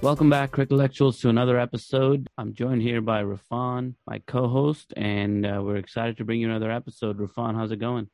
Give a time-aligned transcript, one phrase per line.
[0.00, 2.28] Welcome back, Crickelectuals, to another episode.
[2.38, 6.70] I'm joined here by Rafan, my co-host, and uh, we're excited to bring you another
[6.70, 7.18] episode.
[7.18, 8.08] Rafan, how's it going?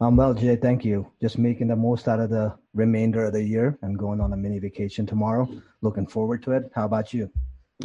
[0.00, 0.56] I'm well, Jay.
[0.56, 1.06] Thank you.
[1.22, 4.36] Just making the most out of the remainder of the year and going on a
[4.36, 5.48] mini vacation tomorrow.
[5.82, 6.64] Looking forward to it.
[6.74, 7.30] How about you?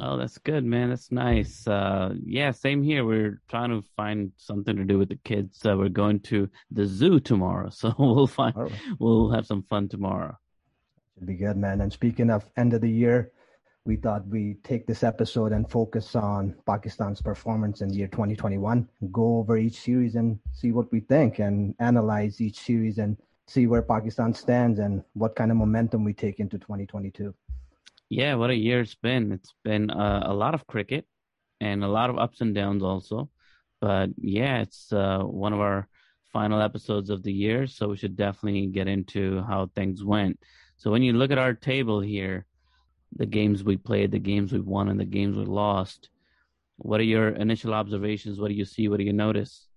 [0.02, 0.90] Oh, that's good, man.
[0.90, 1.68] That's nice.
[1.68, 3.06] Uh, yeah, same here.
[3.06, 5.64] We're trying to find something to do with the kids.
[5.64, 8.72] Uh, we're going to the zoo tomorrow, so we'll find right.
[9.00, 10.36] we'll have some fun tomorrow.
[11.26, 11.82] Be good, man.
[11.82, 13.32] And speaking of end of the year,
[13.86, 18.88] we thought we'd take this episode and focus on Pakistan's performance in the year 2021,
[19.12, 23.68] go over each series and see what we think, and analyze each series and see
[23.68, 27.34] where Pakistan stands and what kind of momentum we take into 2022.
[28.10, 29.32] Yeah, what a year it's been.
[29.32, 31.06] It's been uh, a lot of cricket
[31.60, 33.30] and a lot of ups and downs also.
[33.80, 35.88] But yeah, it's uh, one of our
[36.32, 40.40] final episodes of the year, so we should definitely get into how things went.
[40.82, 42.48] So when you look at our table here,
[43.16, 46.10] the games we played, the games we won, and the games we lost,
[46.78, 48.40] what are your initial observations?
[48.40, 48.88] What do you see?
[48.88, 49.68] What do you notice?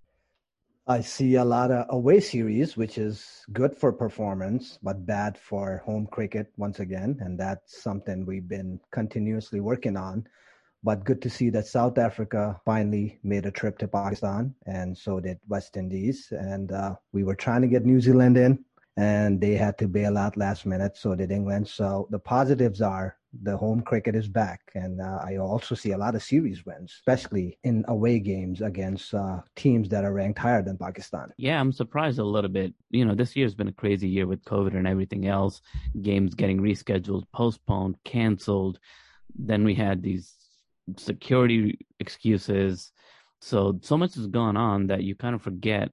[0.87, 5.83] I see a lot of away series, which is good for performance, but bad for
[5.85, 7.19] home cricket once again.
[7.21, 10.27] And that's something we've been continuously working on.
[10.83, 15.21] But good to see that South Africa finally made a trip to Pakistan, and so
[15.21, 16.29] did West Indies.
[16.31, 18.65] And uh, we were trying to get New Zealand in,
[18.97, 20.97] and they had to bail out last minute.
[20.97, 21.69] So did England.
[21.69, 25.99] So the positives are the home cricket is back, and uh, I also see a
[25.99, 30.63] lot of series wins, especially in away games against uh, teams that are ranked higher
[30.63, 31.33] than Pakistan.
[31.37, 32.75] Yeah, I'm surprised a little bit.
[32.91, 35.61] You know, this year's been a crazy year with COVID and everything else.
[36.01, 38.79] Games getting rescheduled, postponed, canceled.
[39.35, 40.35] Then we had these
[40.97, 42.93] security excuses.
[43.41, 45.91] So so much has gone on that you kind of forget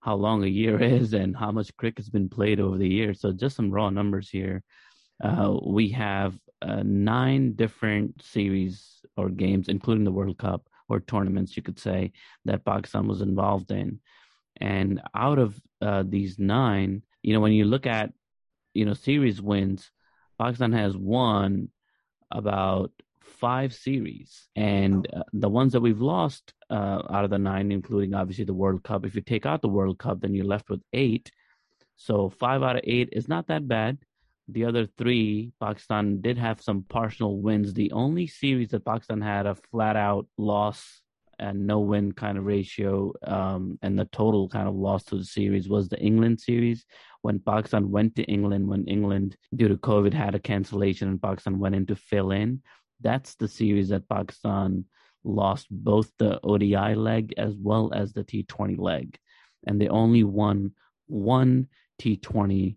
[0.00, 3.20] how long a year is and how much cricket's been played over the years.
[3.20, 4.62] So just some raw numbers here.
[5.22, 11.56] Uh, we have uh, nine different series or games, including the World Cup or tournaments,
[11.56, 12.12] you could say,
[12.44, 14.00] that Pakistan was involved in.
[14.60, 18.12] And out of uh, these nine, you know, when you look at,
[18.74, 19.90] you know, series wins,
[20.38, 21.68] Pakistan has won
[22.30, 22.92] about
[23.28, 24.48] five series.
[24.56, 28.54] And uh, the ones that we've lost uh, out of the nine, including obviously the
[28.54, 31.30] World Cup, if you take out the World Cup, then you're left with eight.
[31.96, 33.98] So five out of eight is not that bad.
[34.48, 37.74] The other three, Pakistan did have some partial wins.
[37.74, 41.02] The only series that Pakistan had a flat out loss
[41.38, 45.24] and no win kind of ratio, um, and the total kind of loss to the
[45.24, 46.84] series was the England series
[47.22, 51.58] when Pakistan went to England when England, due to COVID, had a cancellation and Pakistan
[51.58, 52.62] went in to fill in.
[53.00, 54.84] That's the series that Pakistan
[55.24, 59.18] lost both the ODI leg as well as the T20 leg,
[59.66, 60.72] and they only won
[61.06, 61.68] one
[62.00, 62.76] T20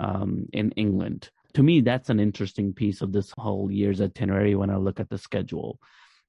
[0.00, 1.30] um, in England.
[1.54, 5.08] To me, that's an interesting piece of this whole year's itinerary when I look at
[5.08, 5.80] the schedule.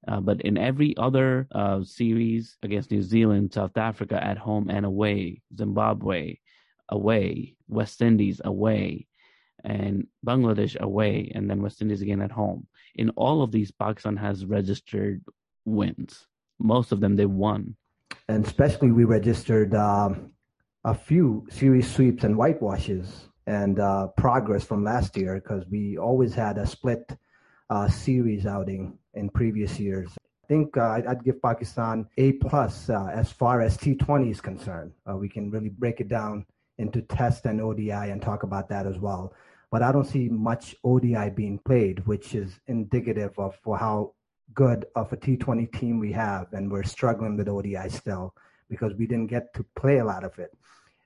[0.08, 4.86] Uh, but in every other uh, series against New Zealand, South Africa at home and
[4.86, 6.38] away, Zimbabwe
[6.88, 9.06] away, West Indies away,
[9.64, 12.66] and Bangladesh away, and then West Indies again at home.
[12.96, 15.22] In all of these, Pakistan has registered
[15.64, 16.26] wins.
[16.58, 17.76] Most of them they won.
[18.28, 20.32] And especially, we registered um,
[20.84, 26.34] a few series sweeps and whitewashes and uh, progress from last year because we always
[26.34, 27.16] had a split
[27.70, 30.12] uh, series outing in previous years.
[30.44, 34.92] I think uh, I'd give Pakistan A plus uh, as far as T20 is concerned.
[35.08, 36.44] Uh, we can really break it down
[36.78, 39.32] into test and ODI and talk about that as well.
[39.70, 44.14] But I don't see much ODI being played, which is indicative of for how
[44.54, 48.34] good of a T20 team we have, and we're struggling with ODI still
[48.68, 50.50] because we didn't get to play a lot of it.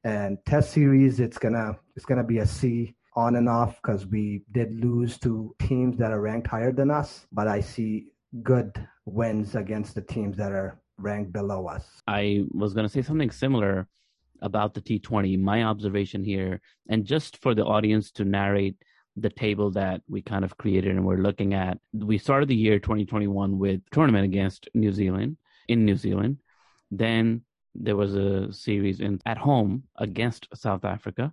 [0.04, 4.42] And test series, it's gonna it's gonna be a C on and off because we
[4.52, 7.26] did lose to teams that are ranked higher than us.
[7.32, 8.08] But I see
[8.42, 11.86] good wins against the teams that are ranked below us.
[12.06, 13.88] I was gonna say something similar
[14.42, 15.38] about the T20.
[15.40, 18.76] My observation here, and just for the audience to narrate
[19.16, 21.78] the table that we kind of created and we're looking at.
[21.92, 25.36] We started the year 2021 with tournament against New Zealand
[25.68, 26.38] in New Zealand.
[26.90, 27.42] Then
[27.74, 31.32] there was a series in at home against South Africa,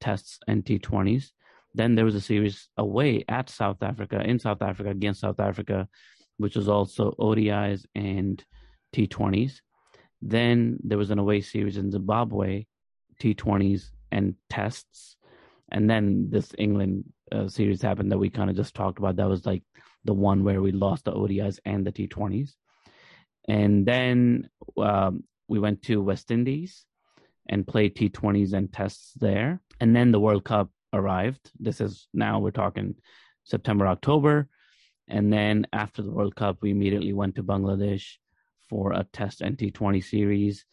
[0.00, 1.32] tests and T20s.
[1.74, 5.88] Then there was a series away at South Africa in South Africa against South Africa,
[6.38, 8.44] which was also ODIs and
[8.92, 9.60] T20s.
[10.22, 12.66] Then there was an away series in Zimbabwe,
[13.20, 15.16] T20s and tests.
[15.72, 19.16] And then this England uh, series happened that we kind of just talked about.
[19.16, 19.62] That was like
[20.04, 22.50] the one where we lost the ODIs and the T20s.
[23.48, 26.84] And then um, we went to West Indies
[27.48, 29.60] and played T20s and tests there.
[29.80, 31.50] And then the World Cup arrived.
[31.58, 32.96] This is now we're talking
[33.44, 34.48] September, October.
[35.08, 38.16] And then after the World Cup, we immediately went to Bangladesh
[38.70, 40.64] for a test NT20 series.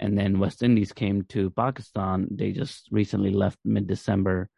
[0.00, 2.26] And then West Indies came to Pakistan.
[2.30, 4.48] They just recently left mid December.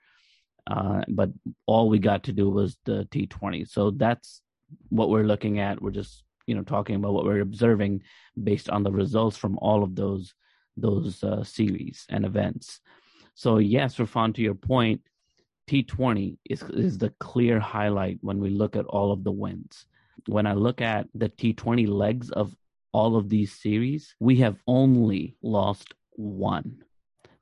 [0.67, 1.31] Uh, but
[1.67, 3.69] all we got to do was the T20.
[3.69, 4.41] So that's
[4.88, 5.82] what we're looking at.
[5.82, 8.02] We're just, you know, talking about what we're observing
[8.43, 10.32] based on the results from all of those
[10.76, 12.81] those uh, series and events.
[13.35, 15.02] So yes, Rafan, to your point,
[15.69, 19.87] T20 is is the clear highlight when we look at all of the wins.
[20.26, 22.55] When I look at the T20 legs of
[22.94, 26.85] all of these series, we have only lost one.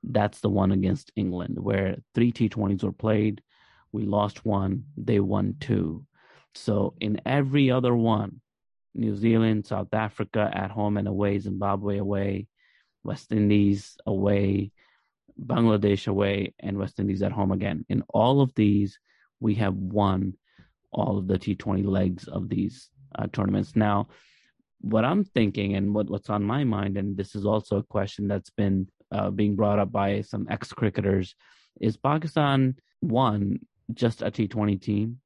[0.03, 3.43] That's the one against England, where three T20s were played.
[3.93, 6.07] We lost one, they won two.
[6.55, 8.41] So in every other one,
[8.95, 12.47] New Zealand, South Africa at home and away, Zimbabwe away,
[13.05, 14.73] West Indies away,
[15.39, 17.85] Bangladesh away, and West Indies at home again.
[17.91, 18.99] In all of these,
[19.39, 20.33] we have won
[20.93, 22.89] all of the T20 legs of these
[23.19, 23.77] uh, tournaments.
[23.77, 24.09] Now,
[24.83, 28.29] what I'm thinking and what, what's on my mind, and this is also a question
[28.29, 31.35] that's been uh, being brought up by some ex cricketers,
[31.81, 33.61] is Pakistan one,
[33.95, 35.21] just a T20 team?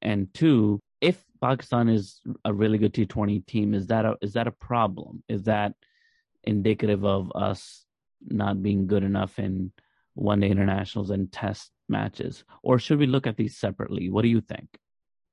[0.00, 4.46] And two, if Pakistan is a really good T20 team, is that a, is that
[4.46, 5.22] a problem?
[5.28, 5.74] Is that
[6.44, 7.84] indicative of us
[8.28, 9.72] not being good enough in
[10.14, 12.44] one day internationals and test matches?
[12.62, 14.10] Or should we look at these separately?
[14.10, 14.68] What do you think?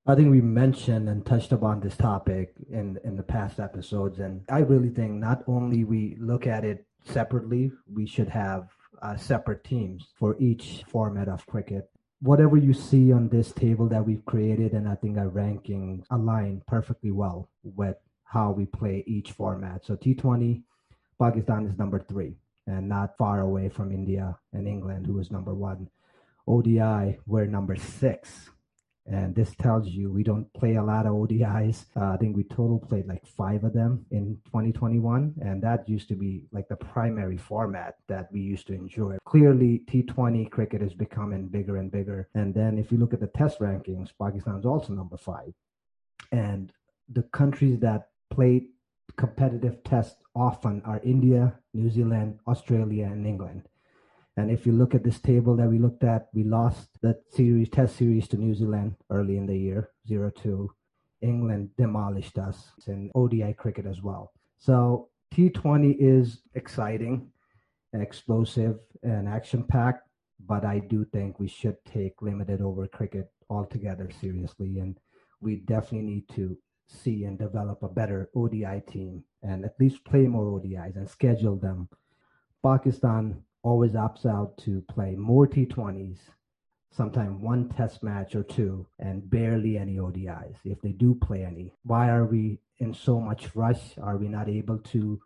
[0.09, 4.41] I think we mentioned and touched upon this topic in in the past episodes, and
[4.49, 8.69] I really think not only we look at it separately, we should have
[9.03, 11.91] uh, separate teams for each format of cricket.
[12.21, 16.63] Whatever you see on this table that we've created, and I think our rankings align
[16.65, 19.85] perfectly well with how we play each format.
[19.85, 20.63] So T20,
[21.21, 22.33] Pakistan is number three
[22.65, 25.87] and not far away from India and England, who is number one.
[26.47, 28.49] ODI, we're number six.
[29.09, 31.85] And this tells you we don't play a lot of ODIs.
[31.95, 35.33] Uh, I think we total played like five of them in 2021.
[35.41, 39.17] And that used to be like the primary format that we used to enjoy.
[39.25, 42.29] Clearly, T20 cricket is becoming bigger and bigger.
[42.35, 45.53] And then if you look at the test rankings, Pakistan is also number five.
[46.31, 46.71] And
[47.11, 48.67] the countries that played
[49.17, 53.63] competitive tests often are India, New Zealand, Australia, and England.
[54.39, 57.67] And if you look at this table that we looked at, we lost the series,
[57.67, 60.71] test series to New Zealand early in the year, 0 2.
[61.21, 64.31] England demolished us in ODI cricket as well.
[64.57, 67.29] So T20 is exciting
[67.93, 70.07] explosive and action packed,
[70.47, 74.79] but I do think we should take limited over cricket altogether seriously.
[74.79, 74.97] And
[75.41, 76.57] we definitely need to
[76.87, 81.57] see and develop a better ODI team and at least play more ODIs and schedule
[81.57, 81.89] them.
[82.63, 86.17] Pakistan always opts out to play more T20s,
[86.91, 91.73] sometimes one test match or two, and barely any ODIs if they do play any.
[91.83, 93.97] Why are we in so much rush?
[94.01, 95.19] Are we not able to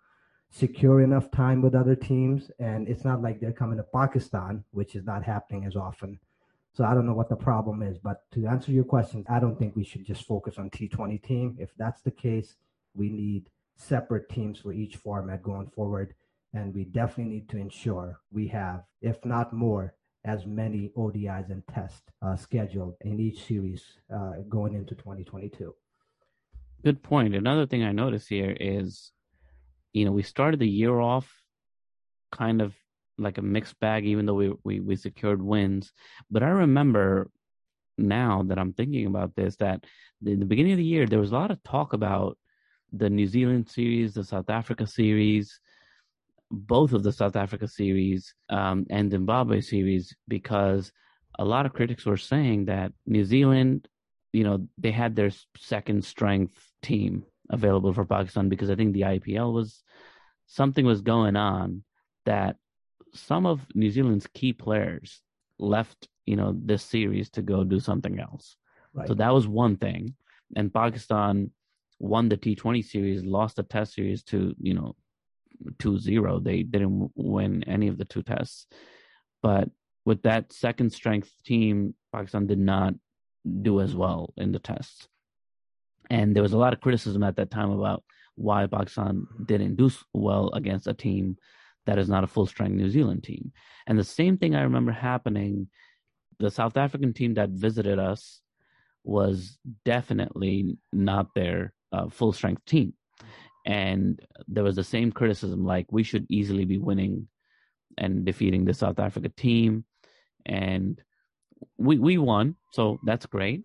[0.51, 2.51] secure enough time with other teams?
[2.59, 6.19] And it's not like they're coming to Pakistan, which is not happening as often.
[6.73, 9.57] So I don't know what the problem is, but to answer your question, I don't
[9.59, 11.55] think we should just focus on T20 team.
[11.59, 12.55] If that's the case,
[12.95, 16.15] we need separate teams for each format going forward.
[16.53, 19.95] And we definitely need to ensure we have, if not more,
[20.25, 23.83] as many ODIs and tests uh, scheduled in each series
[24.13, 25.73] uh, going into 2022.
[26.83, 27.35] Good point.
[27.35, 29.11] Another thing I notice here is,
[29.93, 31.29] you know, we started the year off
[32.31, 32.73] kind of
[33.17, 35.91] like a mixed bag, even though we, we, we secured wins.
[36.31, 37.29] But I remember
[37.97, 39.85] now that I'm thinking about this, that
[40.25, 42.37] in the beginning of the year, there was a lot of talk about
[42.91, 45.59] the New Zealand series, the South Africa series,
[46.53, 50.91] both of the South Africa series um, and Zimbabwe series, because
[51.39, 53.87] a lot of critics were saying that New Zealand,
[54.31, 59.01] you know, they had their second strength team available for Pakistan because I think the
[59.01, 59.83] IPL was
[60.45, 61.83] something was going on
[62.25, 62.57] that
[63.13, 65.21] some of New Zealand's key players
[65.59, 68.55] left, you know, this series to go do something else.
[68.93, 69.07] Right.
[69.07, 70.15] So that was one thing.
[70.55, 71.49] And Pakistan
[71.99, 74.95] won the T20 series, lost the test series to, you know,
[75.77, 76.43] 2-0.
[76.43, 78.67] They didn't win any of the two tests.
[79.41, 79.69] But
[80.05, 82.93] with that second strength team, Pakistan did not
[83.61, 85.07] do as well in the tests.
[86.09, 88.03] And there was a lot of criticism at that time about
[88.35, 91.37] why Pakistan didn't do well against a team
[91.85, 93.51] that is not a full strength New Zealand team.
[93.87, 95.67] And the same thing I remember happening.
[96.39, 98.41] The South African team that visited us
[99.03, 102.93] was definitely not their uh, full strength team.
[103.65, 107.27] And there was the same criticism like we should easily be winning
[107.97, 109.85] and defeating the South Africa team.
[110.45, 111.01] And
[111.77, 113.63] we, we won, so that's great.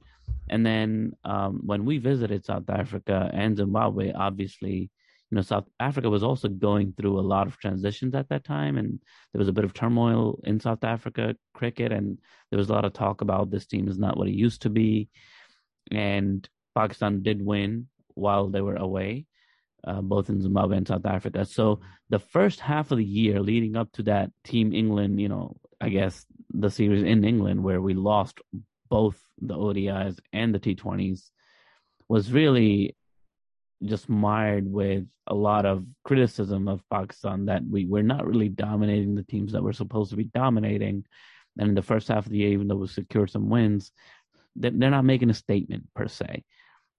[0.51, 4.91] And then um, when we visited South Africa and Zimbabwe, obviously,
[5.31, 8.79] you know, South Africa was also going through a lot of transitions at that time,
[8.79, 8.99] and
[9.33, 12.19] there was a bit of turmoil in South Africa cricket, and
[12.51, 14.71] there was a lot of talk about this team is not what it used to
[14.71, 15.11] be,
[15.91, 19.27] and Pakistan did win while they were away,
[19.87, 21.45] uh, both in Zimbabwe and South Africa.
[21.45, 21.81] So
[22.11, 25.89] the first half of the year leading up to that Team England, you know, I
[25.89, 28.41] guess the series in England where we lost
[28.89, 31.31] both the ODIs and the T20s
[32.09, 32.97] was really
[33.85, 39.15] just mired with a lot of criticism of Pakistan that we were not really dominating
[39.15, 41.05] the teams that we're supposed to be dominating.
[41.59, 43.93] And in the first half of the year, even though we secured some wins,
[44.57, 46.45] they're not making a statement per se.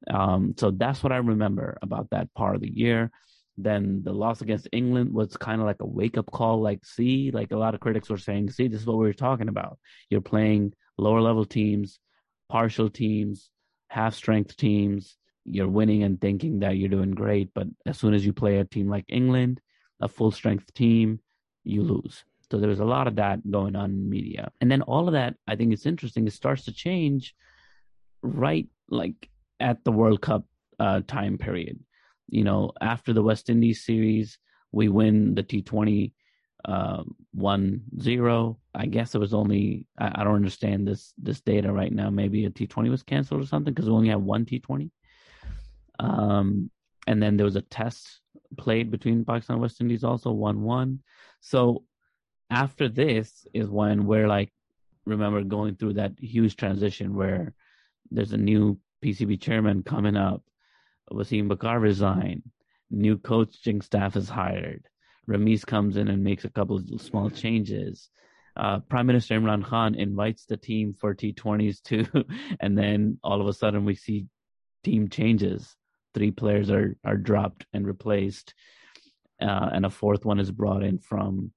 [0.09, 3.11] Um, so that's what I remember about that part of the year.
[3.57, 6.61] Then the loss against England was kind of like a wake up call.
[6.61, 9.13] Like, see, like a lot of critics were saying, see, this is what we were
[9.13, 9.77] talking about.
[10.09, 11.99] You're playing lower level teams,
[12.47, 13.49] partial teams,
[13.89, 15.17] half strength teams.
[15.43, 17.53] You're winning and thinking that you're doing great.
[17.53, 19.59] But as soon as you play a team like England,
[19.99, 21.19] a full strength team,
[21.63, 22.23] you lose.
[22.51, 24.51] So there was a lot of that going on in media.
[24.61, 27.35] And then all of that, I think it's interesting, it starts to change
[28.21, 29.29] right like
[29.59, 30.45] at the World Cup
[30.79, 31.79] uh, time period.
[32.27, 34.37] You know, after the West Indies series,
[34.71, 36.11] we win the T20
[36.65, 37.03] uh,
[37.37, 38.57] 1-0.
[38.75, 42.09] I guess it was only I, I, don't understand this this data right now.
[42.09, 44.91] Maybe a T20 was canceled or something because we only have one T20.
[45.99, 46.69] Um,
[47.07, 48.21] and then there was a test
[48.57, 50.99] played between Pakistan and West Indies, also 1-1.
[51.41, 51.83] So
[52.49, 54.51] after this is when we're like,
[55.05, 57.53] remember going through that huge transition where
[58.11, 60.43] there's a new PCB chairman coming up.
[61.11, 62.43] Wasim Bakar resigned.
[62.91, 64.87] New coaching staff is hired.
[65.29, 68.09] Ramiz comes in and makes a couple of small changes.
[68.57, 72.05] Uh, Prime Minister Imran Khan invites the team for T20s too,
[72.59, 74.25] and then all of a sudden we see
[74.83, 75.75] team changes.
[76.13, 78.53] Three players are are dropped and replaced,
[79.41, 81.51] uh, and a fourth one is brought in from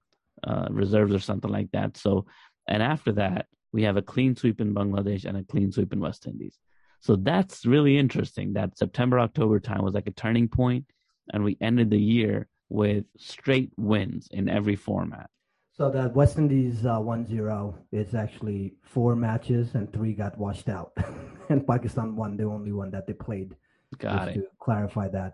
[0.46, 1.96] uh, reserves or something like that.
[1.96, 2.26] So,
[2.68, 6.00] and after that, we have a clean sweep in Bangladesh and a clean sweep in
[6.00, 6.58] West Indies.
[7.02, 8.52] So that's really interesting.
[8.52, 10.86] That September October time was like a turning point,
[11.32, 15.28] and we ended the year with straight wins in every format.
[15.76, 20.96] So that West Indies uh, 1-0 is actually four matches and three got washed out,
[21.48, 23.56] and Pakistan won the only one that they played.
[23.98, 24.34] Got it.
[24.34, 25.32] To clarify that,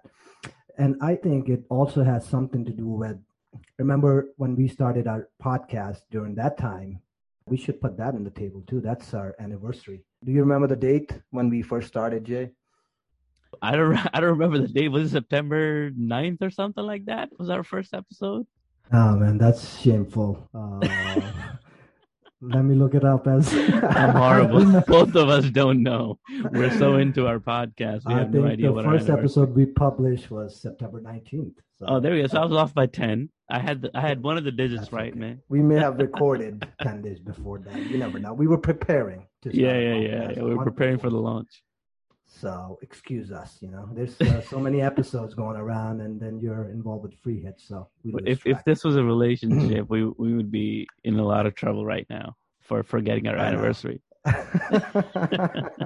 [0.79, 3.19] and I think it also has something to do with.
[3.79, 7.01] Remember when we started our podcast during that time?
[7.47, 8.81] We should put that on the table too.
[8.81, 10.03] That's our anniversary.
[10.25, 12.51] Do you remember the date when we first started, Jay?
[13.63, 13.97] I don't.
[14.13, 14.89] I don't remember the date.
[14.89, 17.31] Was it September 9th or something like that?
[17.39, 18.47] Was our first episode?
[18.93, 20.49] Oh man, that's shameful.
[20.55, 20.81] Uh,
[22.41, 23.27] let me look it up.
[23.27, 24.81] As I'm horrible.
[24.87, 26.19] Both of us don't know.
[26.53, 28.07] We're so into our podcast.
[28.07, 31.57] We I have no idea the what first episode we published was September 19th.
[31.79, 31.87] So.
[31.87, 32.27] Oh, there we go.
[32.29, 33.29] So I was off by 10.
[33.51, 35.21] I had the, I had one of the digits That's right, okay.
[35.21, 35.43] man.
[35.49, 37.77] We may have recorded 10 days before that.
[37.77, 38.33] You never know.
[38.35, 39.28] We were preparing.
[39.45, 40.43] Yeah, yeah, yeah, yeah.
[40.43, 41.63] We're preparing for the launch.
[42.27, 43.89] So excuse us, you know.
[43.93, 47.67] There's uh, so many episodes going around, and then you're involved with free hits.
[47.67, 51.55] So if if this was a relationship, we we would be in a lot of
[51.55, 54.01] trouble right now for forgetting our anniversary.
[54.25, 55.81] a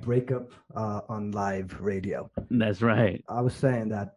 [0.00, 2.30] breakup uh, on live radio.
[2.50, 3.24] That's right.
[3.28, 4.16] I was saying that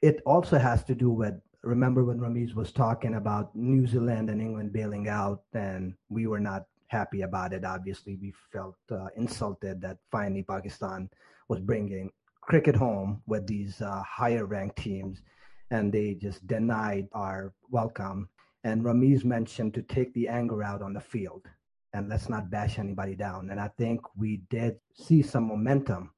[0.00, 4.40] it also has to do with remember when Ramiz was talking about New Zealand and
[4.40, 7.64] England bailing out, and we were not happy about it.
[7.64, 11.08] Obviously, we felt uh, insulted that finally Pakistan
[11.48, 15.22] was bringing cricket home with these uh, higher ranked teams,
[15.70, 18.28] and they just denied our welcome.
[18.64, 21.48] And Ramiz mentioned to take the anger out on the field
[21.94, 23.50] and let's not bash anybody down.
[23.50, 26.12] And I think we did see some momentum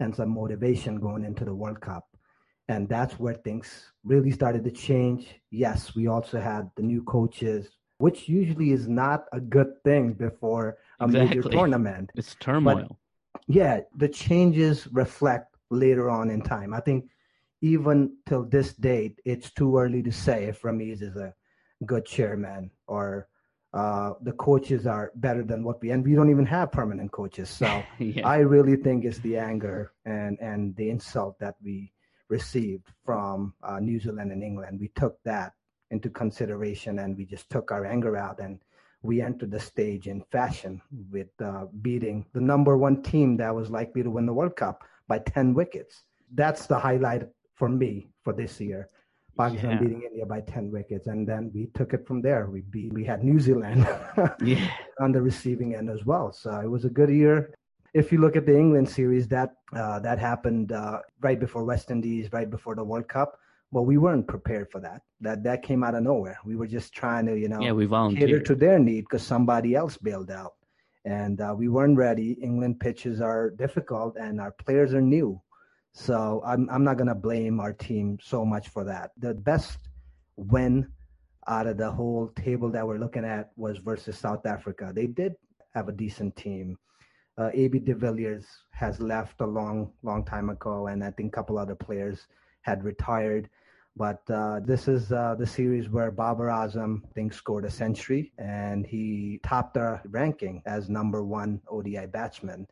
[0.00, 2.04] and some motivation going into the World Cup.
[2.68, 5.34] And that's where things really started to change.
[5.50, 7.68] Yes, we also had the new coaches,
[7.98, 11.36] which usually is not a good thing before a exactly.
[11.36, 12.10] major tournament.
[12.14, 12.86] It's turmoil.
[13.32, 16.74] But yeah, the changes reflect later on in time.
[16.74, 17.08] I think
[17.62, 21.34] even till this date, it's too early to say if Ramiz is a
[21.84, 23.28] good chairman or
[23.72, 27.50] uh, the coaches are better than what we and we don't even have permanent coaches.
[27.50, 28.26] So yeah.
[28.26, 31.92] I really think it's the anger and and the insult that we
[32.28, 34.80] received from uh, New Zealand and England.
[34.80, 35.52] We took that
[35.90, 38.58] into consideration and we just took our anger out and
[39.02, 43.70] we entered the stage in fashion with uh, beating the number one team that was
[43.70, 46.02] likely to win the World Cup by 10 wickets.
[46.34, 48.88] That's the highlight for me for this year.
[49.36, 49.78] Pakistan yeah.
[49.78, 51.06] beating India by 10 wickets.
[51.06, 52.46] And then we took it from there.
[52.46, 53.86] We beat, we had New Zealand
[54.42, 54.70] yeah.
[55.00, 56.32] on the receiving end as well.
[56.32, 57.54] So it was a good year.
[57.94, 61.90] If you look at the England series, that uh, that happened uh, right before West
[61.90, 63.38] Indies, right before the World Cup.
[63.72, 65.02] Well, we weren't prepared for that.
[65.20, 66.38] That that came out of nowhere.
[66.44, 68.28] We were just trying to, you know, yeah, we volunteered.
[68.28, 70.54] cater to their need because somebody else bailed out,
[71.04, 72.32] and uh, we weren't ready.
[72.42, 75.40] England pitches are difficult, and our players are new.
[75.92, 79.10] So I'm I'm not gonna blame our team so much for that.
[79.18, 79.78] The best
[80.36, 80.86] win
[81.48, 84.92] out of the whole table that we're looking at was versus South Africa.
[84.94, 85.34] They did
[85.74, 86.78] have a decent team.
[87.38, 91.36] Uh, AB de Villiers has left a long, long time ago, and I think a
[91.36, 92.26] couple other players
[92.66, 93.48] had retired.
[93.98, 98.32] But uh, this is uh, the series where Babar Azam, I think, scored a century,
[98.38, 102.66] and he topped the ranking as number one ODI batsman.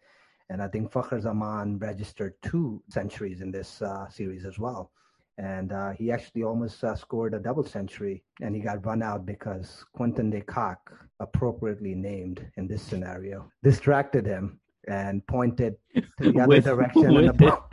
[0.51, 4.91] And I think Fakhar Zaman registered two centuries in this uh, series as well.
[5.39, 9.25] And uh, he actually almost uh, scored a double century, and he got run out
[9.25, 16.39] because Quinton de Kock, appropriately named in this scenario, distracted him and pointed to the
[16.43, 17.15] other With- direction.
[17.15, 17.71] with and, the ball-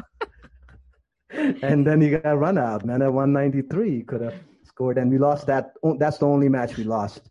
[1.34, 2.86] and then he got run out.
[2.86, 5.74] Man, at 193, he could have scored, and we lost that.
[5.98, 7.30] That's the only match we lost.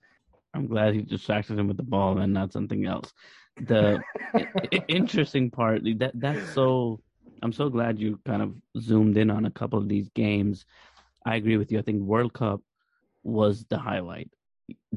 [0.55, 3.13] I'm glad he distracted him with the ball and not something else.
[3.61, 4.01] The
[4.89, 7.01] interesting part that that's so.
[7.43, 10.67] I'm so glad you kind of zoomed in on a couple of these games.
[11.25, 11.79] I agree with you.
[11.79, 12.61] I think World Cup
[13.23, 14.31] was the highlight.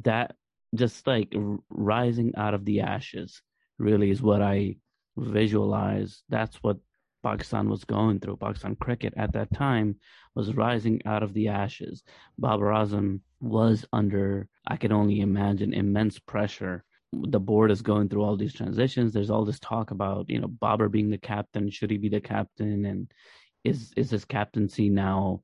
[0.03, 0.35] That
[0.75, 1.33] just like
[1.69, 3.41] rising out of the ashes
[3.77, 4.75] really is what I
[5.15, 6.23] visualize.
[6.27, 6.77] That's what
[7.23, 8.37] Pakistan was going through.
[8.37, 9.95] Pakistan cricket at that time
[10.35, 12.03] was rising out of the ashes.
[12.37, 16.83] Babar Azam was under, I can only imagine, immense pressure.
[17.11, 19.13] The board is going through all these transitions.
[19.13, 21.69] There's all this talk about, you know, Babar being the captain.
[21.69, 22.85] Should he be the captain?
[22.85, 23.11] And
[23.63, 25.41] is is his captaincy now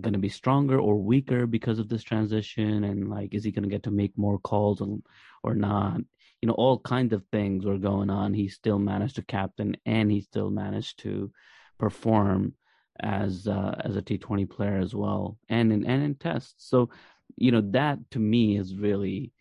[0.00, 2.84] going to be stronger or weaker because of this transition?
[2.84, 4.98] And like, is he going to get to make more calls or,
[5.42, 6.00] or not?
[6.42, 8.34] You know, all kinds of things were going on.
[8.34, 11.32] He still managed to captain, and he still managed to
[11.78, 12.54] perform
[13.00, 16.54] as uh, as a T20 player as well, and in and in tests.
[16.68, 16.90] So,
[17.36, 19.32] you know, that to me is really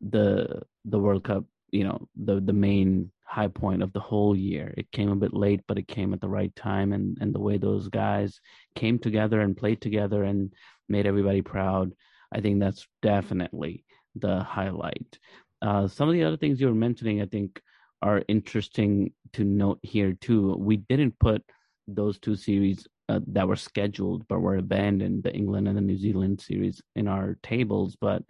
[0.00, 1.44] the the World Cup.
[1.70, 4.74] You know, the the main high point of the whole year.
[4.76, 7.40] It came a bit late, but it came at the right time, and and the
[7.40, 8.40] way those guys
[8.74, 10.52] came together and played together and
[10.88, 11.92] made everybody proud.
[12.32, 13.84] I think that's definitely
[14.16, 15.18] the highlight.
[15.62, 17.60] Uh, some of the other things you were mentioning, I think,
[18.02, 20.56] are interesting to note here too.
[20.58, 21.42] We didn't put
[21.86, 25.98] those two series uh, that were scheduled but were abandoned, the England and the New
[25.98, 27.96] Zealand series, in our tables.
[28.00, 28.22] But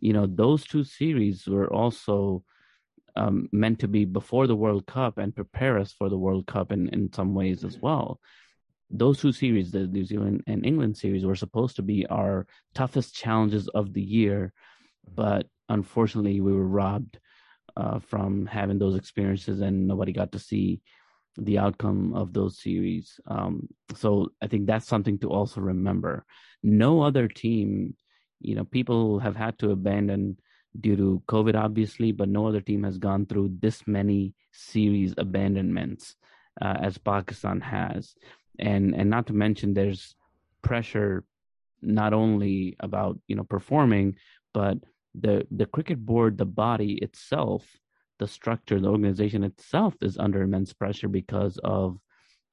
[0.00, 2.44] you know, those two series were also
[3.16, 6.72] um, meant to be before the World Cup and prepare us for the World Cup
[6.72, 8.20] in, in some ways as well.
[8.90, 13.14] Those two series, the New Zealand and England series, were supposed to be our toughest
[13.14, 14.52] challenges of the year,
[15.14, 17.18] but unfortunately, we were robbed
[17.76, 20.80] uh, from having those experiences, and nobody got to see
[21.38, 23.18] the outcome of those series.
[23.26, 26.24] Um, so I think that's something to also remember.
[26.62, 27.94] No other team,
[28.40, 30.36] you know, people have had to abandon
[30.80, 36.16] due to COVID, obviously, but no other team has gone through this many series abandonments
[36.60, 38.14] uh, as Pakistan has,
[38.58, 40.14] and and not to mention there's
[40.62, 41.24] pressure
[41.80, 44.16] not only about you know performing,
[44.52, 44.78] but
[45.14, 47.64] the the cricket board, the body itself,
[48.18, 51.98] the structure, the organization itself is under immense pressure because of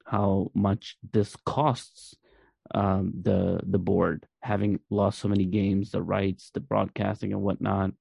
[0.04, 2.16] how much this costs
[2.74, 7.92] um, the the board, having lost so many games, the rights, the broadcasting, and whatnot.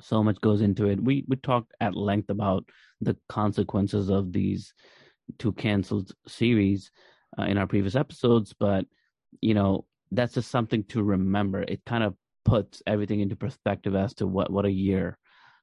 [0.00, 1.02] So much goes into it.
[1.02, 2.68] We we talked at length about
[3.00, 4.72] the consequences of these
[5.38, 6.90] two canceled series
[7.38, 8.86] uh, in our previous episodes, but
[9.40, 11.62] you know that's just something to remember.
[11.62, 12.14] It kind of
[12.50, 15.16] puts everything into perspective as to what what a year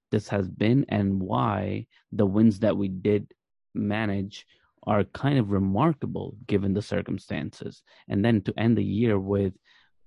[0.10, 3.28] this has been and why the wins that we did
[3.76, 4.45] manage
[4.84, 7.84] are kind of remarkable given the circumstances.
[8.08, 9.54] And then to end the year with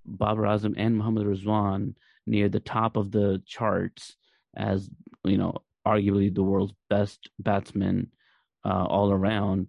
[0.06, 1.94] Babar Azam and Muhammad Rizwan
[2.26, 4.16] near the top of the charts
[4.56, 4.88] as
[5.24, 5.54] you know
[5.86, 8.10] arguably the world's best batsman
[8.64, 9.66] uh, all around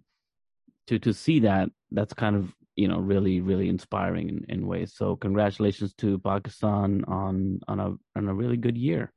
[0.86, 4.92] to to see that that's kind of you know really really inspiring in, in ways
[5.00, 9.12] so congratulations to pakistan on on a on a really good year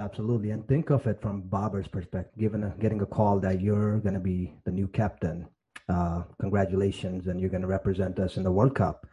[0.00, 2.38] Absolutely, and think of it from Babar's perspective.
[2.38, 5.48] Given a, getting a call that you're going to be the new captain,
[5.88, 9.08] uh, congratulations, and you're going to represent us in the World Cup.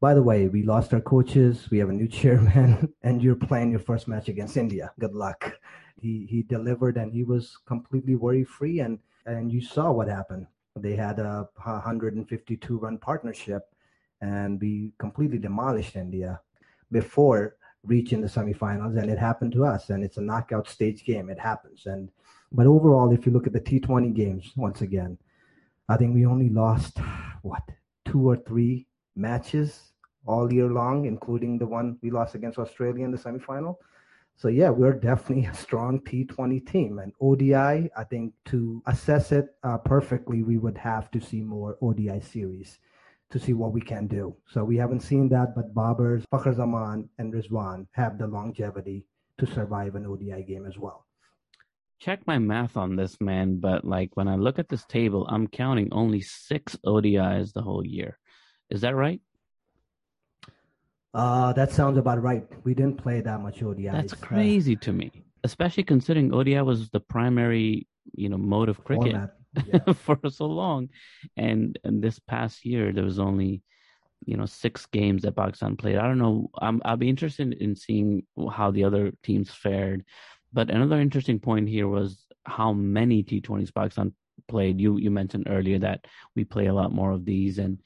[0.00, 1.68] By the way, we lost our coaches.
[1.72, 4.92] We have a new chairman, and you're playing your first match against India.
[5.00, 5.58] Good luck.
[6.00, 8.78] He he delivered, and he was completely worry free.
[8.78, 10.46] And and you saw what happened.
[10.78, 13.62] They had a 152 run partnership,
[14.20, 16.40] and we completely demolished India
[16.90, 21.30] before reaching the semifinals and it happened to us and it's a knockout stage game
[21.30, 22.10] it happens and
[22.50, 25.18] But overall, if you look at the T20 games, once again,
[25.88, 26.98] I think we only lost,
[27.42, 27.62] what,
[28.04, 29.92] two or three matches
[30.26, 33.76] all year long, including the one we lost against Australia in the semifinal.
[34.38, 37.00] So yeah, we're definitely a strong T20 team.
[37.00, 41.76] And ODI, I think to assess it uh, perfectly, we would have to see more
[41.82, 42.78] ODI series
[43.30, 44.36] to see what we can do.
[44.48, 49.04] So we haven't seen that, but Babers, Fakhar Zaman, and Rizwan have the longevity
[49.38, 51.04] to survive an ODI game as well.
[51.98, 55.48] Check my math on this, man, but like when I look at this table, I'm
[55.48, 58.18] counting only six ODIs the whole year.
[58.70, 59.20] Is that right?
[61.14, 62.46] Uh, that sounds about right.
[62.64, 63.88] We didn't play that much ODI.
[63.88, 65.10] That's crazy uh, to me,
[65.44, 69.14] especially considering ODI was the primary, you know, mode of cricket
[69.66, 69.92] yeah.
[69.94, 70.90] for so long,
[71.36, 73.62] and and this past year there was only,
[74.26, 75.96] you know, six games that Pakistan played.
[75.96, 76.50] I don't know.
[76.60, 80.04] I'm I'll be interested in seeing how the other teams fared,
[80.52, 84.12] but another interesting point here was how many T20s Pakistan
[84.46, 84.78] played.
[84.78, 86.04] You you mentioned earlier that
[86.36, 87.80] we play a lot more of these, and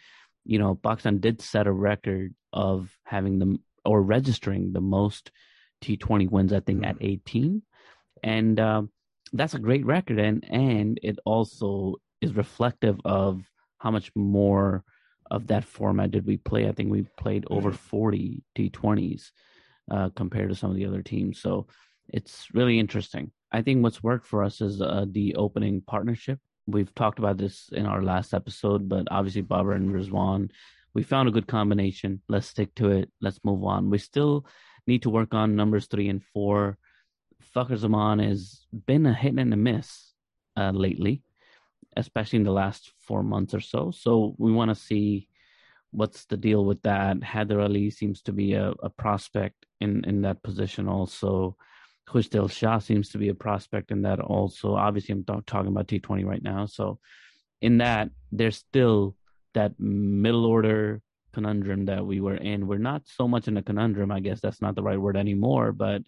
[0.44, 5.30] you know, Pakistan did set a record of having the or registering the most
[5.82, 7.06] T20 wins, I think, at mm-hmm.
[7.06, 7.62] 18,
[8.22, 8.82] and uh,
[9.32, 13.42] that's a great record, and and it also is reflective of
[13.78, 14.84] how much more
[15.30, 16.68] of that format did we play.
[16.68, 17.76] I think we played over mm-hmm.
[17.76, 19.30] 40 T20s
[19.90, 21.66] uh, compared to some of the other teams, so
[22.08, 23.32] it's really interesting.
[23.50, 27.68] I think what's worked for us is uh, the opening partnership we've talked about this
[27.72, 30.50] in our last episode, but obviously Babar and Rizwan,
[30.94, 32.20] we found a good combination.
[32.28, 33.10] Let's stick to it.
[33.20, 33.90] Let's move on.
[33.90, 34.46] We still
[34.86, 36.78] need to work on numbers three and four.
[37.54, 40.12] Fakhar Zaman has been a hit and a miss
[40.56, 41.22] uh, lately,
[41.96, 43.90] especially in the last four months or so.
[43.90, 45.28] So we want to see
[45.90, 47.18] what's the deal with that.
[47.20, 51.56] Haider Ali seems to be a, a prospect in, in that position also.
[52.08, 54.74] Khushdil Shah seems to be a prospect in that also.
[54.74, 56.66] Obviously, I'm talking about T20 right now.
[56.66, 56.98] So,
[57.60, 59.14] in that, there's still
[59.54, 61.00] that middle order
[61.32, 62.66] conundrum that we were in.
[62.66, 65.72] We're not so much in a conundrum, I guess that's not the right word anymore,
[65.72, 66.02] but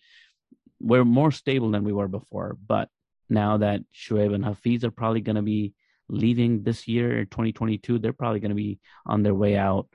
[0.81, 2.57] we're more stable than we were before.
[2.67, 2.89] But
[3.29, 5.75] now that Shoaib and Hafiz are probably going to be
[6.09, 9.89] leaving this year, 2022, they're probably going to be on their way out.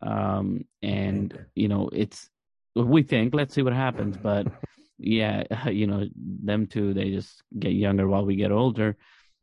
[0.00, 2.28] Um, and, you know, it's,
[2.74, 4.16] we think, let's see what happens.
[4.16, 4.46] But
[4.98, 8.96] yeah, you know, them too, they just get younger while we get older.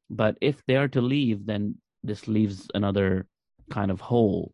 [0.09, 3.27] But if they are to leave, then this leaves another
[3.69, 4.53] kind of hole.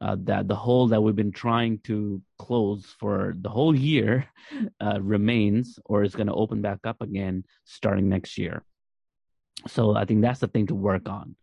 [0.00, 4.24] Uh, that the hole that we've been trying to close for the whole year
[4.80, 8.62] uh, remains or is going to open back up again starting next year.
[9.66, 11.34] So I think that's the thing to work on.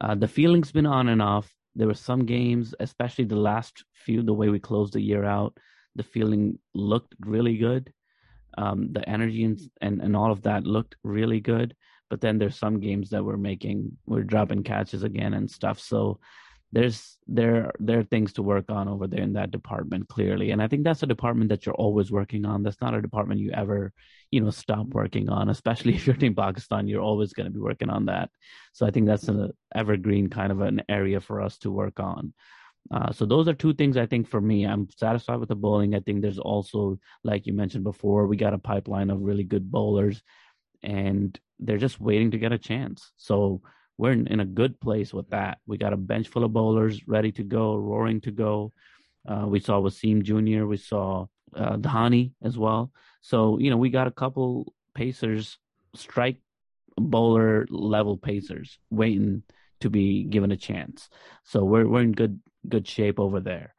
[0.00, 1.48] Uh, the feeling's been on and off.
[1.76, 5.56] There were some games, especially the last few, the way we closed the year out,
[5.94, 7.92] the feeling looked really good
[8.58, 11.74] um, the energy and, and and all of that looked really good.
[12.08, 15.78] But then there's some games that we're making, we're dropping catches again and stuff.
[15.78, 16.18] So
[16.72, 20.62] there's there there are things to work on over there in that department clearly and
[20.62, 23.50] i think that's a department that you're always working on that's not a department you
[23.52, 23.92] ever
[24.30, 27.58] you know stop working on especially if you're in pakistan you're always going to be
[27.58, 28.30] working on that
[28.72, 32.32] so i think that's an evergreen kind of an area for us to work on
[32.90, 34.64] uh, so those are two things I think for me.
[34.64, 35.94] I'm satisfied with the bowling.
[35.94, 39.70] I think there's also, like you mentioned before, we got a pipeline of really good
[39.70, 40.22] bowlers,
[40.82, 43.12] and they're just waiting to get a chance.
[43.16, 43.62] So
[43.96, 45.58] we're in, in a good place with that.
[45.66, 48.72] We got a bench full of bowlers ready to go, roaring to go.
[49.28, 50.64] Uh, we saw Wasim Jr.
[50.64, 52.90] We saw uh, Dahani as well.
[53.20, 55.58] So you know we got a couple pacers,
[55.94, 56.38] strike
[56.96, 59.42] bowler level pacers waiting
[59.80, 61.08] to be given a chance.
[61.44, 63.74] So we're we're in good good shape over there.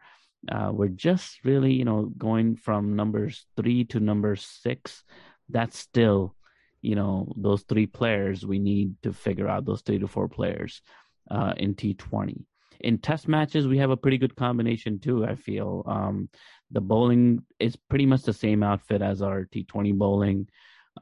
[0.49, 5.03] Uh, we're just really, you know, going from numbers three to number six.
[5.49, 6.35] That's still,
[6.81, 8.45] you know, those three players.
[8.45, 10.81] We need to figure out those three to four players
[11.29, 12.43] uh, in T20.
[12.79, 15.23] In test matches, we have a pretty good combination too.
[15.25, 16.29] I feel um,
[16.71, 20.47] the bowling is pretty much the same outfit as our T20 bowling.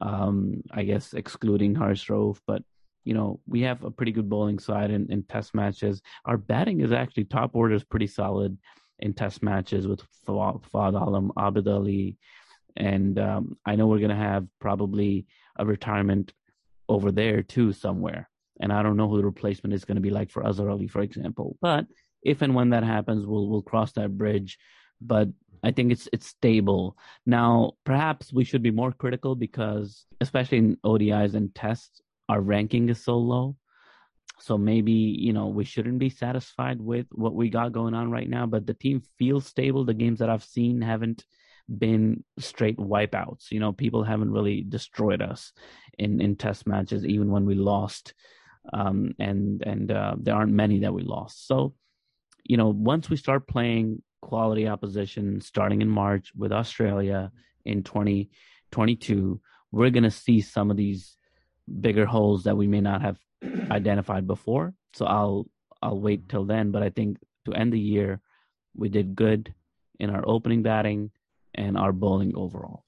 [0.00, 2.62] Um, I guess excluding Haris Rauf, but
[3.04, 6.02] you know, we have a pretty good bowling side in, in test matches.
[6.24, 8.58] Our batting is actually top order is pretty solid
[8.98, 12.18] in test matches with Fawad Alam, Abid Ali,
[12.76, 16.32] and um, I know we're going to have probably a retirement
[16.88, 18.28] over there too somewhere.
[18.60, 20.86] And I don't know who the replacement is going to be like for Azhar Ali,
[20.86, 21.56] for example.
[21.62, 21.86] But
[22.22, 24.58] if and when that happens, we'll we'll cross that bridge.
[25.00, 25.28] But
[25.62, 26.98] I think it's it's stable.
[27.24, 32.88] Now, perhaps we should be more critical because, especially in ODIs and tests, our ranking
[32.88, 33.56] is so low.
[34.38, 38.28] So maybe, you know, we shouldn't be satisfied with what we got going on right
[38.28, 39.84] now, but the team feels stable.
[39.84, 41.24] The games that I've seen haven't
[41.68, 43.50] been straight wipeouts.
[43.50, 45.52] You know, people haven't really destroyed us
[45.98, 48.14] in in test matches, even when we lost.
[48.72, 51.48] Um, and and uh, there aren't many that we lost.
[51.48, 51.74] So,
[52.44, 57.32] you know, once we start playing quality opposition, starting in March with Australia
[57.64, 59.40] in 2022,
[59.72, 61.16] we're going to see some of these
[61.80, 63.18] bigger holes that we may not have
[63.70, 64.74] identified before.
[64.94, 65.46] So I'll
[65.82, 66.70] I'll wait till then.
[66.70, 68.20] But I think to end the year,
[68.74, 69.54] we did good
[69.98, 71.10] in our opening batting
[71.54, 72.84] and our bowling overall.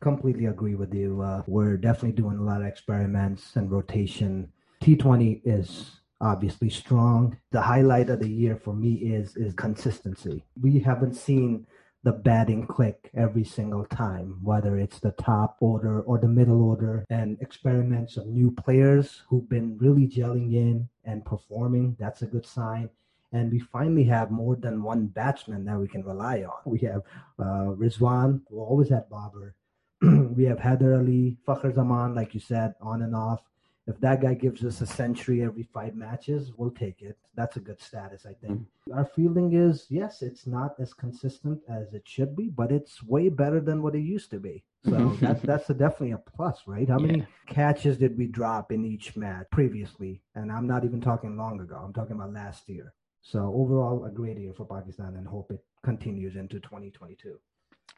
[0.00, 1.22] Completely agree with you.
[1.22, 4.52] Uh, we're definitely doing a lot of experiments and rotation.
[4.82, 7.36] T20 is obviously strong.
[7.52, 10.44] The highlight of the year for me is is consistency.
[10.60, 11.66] We haven't seen
[12.04, 17.04] the batting click every single time, whether it's the top order or the middle order,
[17.10, 21.96] and experiments of new players who've been really gelling in and performing.
[22.00, 22.90] That's a good sign.
[23.32, 26.60] And we finally have more than one batsman that we can rely on.
[26.66, 27.02] We have
[27.38, 29.54] uh, Rizwan, we always had Babar.
[30.02, 33.40] we have Haider Ali, Fakhar Zaman, like you said, on and off
[33.86, 37.18] if that guy gives us a century every five matches, we'll take it.
[37.34, 38.60] That's a good status, I think.
[38.60, 38.92] Mm-hmm.
[38.92, 43.28] Our feeling is yes, it's not as consistent as it should be, but it's way
[43.28, 44.62] better than what it used to be.
[44.84, 45.24] So mm-hmm.
[45.24, 46.88] that's that's a, definitely a plus, right?
[46.88, 47.06] How yeah.
[47.06, 50.22] many catches did we drop in each match previously?
[50.36, 51.80] And I'm not even talking long ago.
[51.84, 52.92] I'm talking about last year.
[53.20, 57.36] So overall, a great year for Pakistan, and hope it continues into 2022.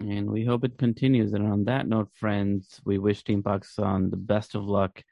[0.01, 1.35] And we hope it continues.
[1.35, 5.03] And on that note, friends, we wish Team Pakistan the best of luck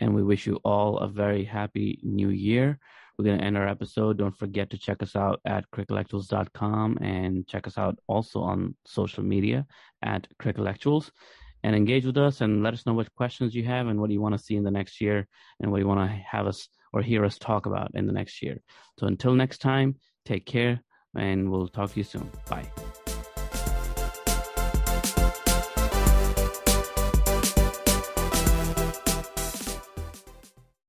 [0.00, 2.78] and we wish you all a very happy new year.
[3.18, 4.18] We're going to end our episode.
[4.18, 9.24] Don't forget to check us out at cricketelectuals.com and check us out also on social
[9.24, 9.66] media
[10.02, 11.10] at cricketelectuals
[11.64, 14.20] and engage with us and let us know what questions you have and what you
[14.20, 15.26] want to see in the next year
[15.60, 18.42] and what you want to have us or hear us talk about in the next
[18.42, 18.58] year.
[18.98, 20.80] So until next time, take care
[21.16, 22.30] and we'll talk to you soon.
[22.48, 22.70] Bye.